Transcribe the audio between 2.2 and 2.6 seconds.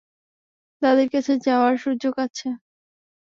আছে।